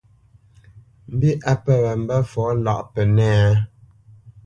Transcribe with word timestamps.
Mbî 1.13 1.31
á 1.51 1.53
pə̂ 1.63 1.75
wǎ 1.83 1.93
mbə́ 2.03 2.19
fɔ 2.31 2.43
lâʼ 2.65 2.81
Pənɛ́a 2.93 3.39
a? 3.49 3.61